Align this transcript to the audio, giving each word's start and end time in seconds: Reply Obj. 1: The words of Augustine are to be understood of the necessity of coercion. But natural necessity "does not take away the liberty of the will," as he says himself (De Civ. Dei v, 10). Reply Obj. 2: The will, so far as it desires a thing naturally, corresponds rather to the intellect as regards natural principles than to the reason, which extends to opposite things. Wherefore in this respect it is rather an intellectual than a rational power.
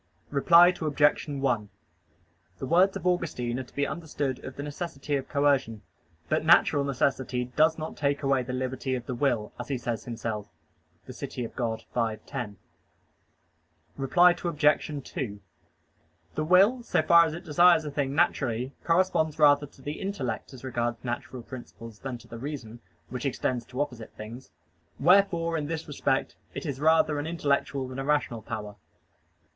Reply 0.31 0.69
Obj. 0.69 1.27
1: 1.27 1.69
The 2.57 2.65
words 2.65 2.97
of 2.97 3.05
Augustine 3.05 3.59
are 3.59 3.63
to 3.63 3.75
be 3.75 3.85
understood 3.85 4.43
of 4.43 4.55
the 4.55 4.63
necessity 4.63 5.15
of 5.15 5.29
coercion. 5.29 5.83
But 6.27 6.43
natural 6.43 6.83
necessity 6.83 7.45
"does 7.55 7.77
not 7.77 7.95
take 7.97 8.23
away 8.23 8.41
the 8.41 8.51
liberty 8.51 8.95
of 8.95 9.05
the 9.05 9.13
will," 9.13 9.53
as 9.59 9.67
he 9.67 9.77
says 9.77 10.05
himself 10.05 10.49
(De 11.05 11.13
Civ. 11.13 11.29
Dei 11.31 11.81
v, 11.93 12.17
10). 12.25 12.57
Reply 13.95 14.35
Obj. 14.43 14.91
2: 15.03 15.39
The 16.33 16.43
will, 16.45 16.81
so 16.81 17.03
far 17.03 17.25
as 17.25 17.35
it 17.35 17.45
desires 17.45 17.85
a 17.85 17.91
thing 17.91 18.15
naturally, 18.15 18.73
corresponds 18.83 19.37
rather 19.37 19.67
to 19.67 19.83
the 19.83 20.01
intellect 20.01 20.51
as 20.51 20.63
regards 20.63 21.03
natural 21.03 21.43
principles 21.43 21.99
than 21.99 22.17
to 22.17 22.27
the 22.27 22.39
reason, 22.39 22.79
which 23.09 23.27
extends 23.27 23.65
to 23.65 23.79
opposite 23.79 24.13
things. 24.15 24.49
Wherefore 24.99 25.59
in 25.59 25.67
this 25.67 25.87
respect 25.87 26.37
it 26.55 26.65
is 26.65 26.79
rather 26.79 27.19
an 27.19 27.27
intellectual 27.27 27.87
than 27.87 27.99
a 27.99 28.03
rational 28.03 28.41
power. 28.41 28.77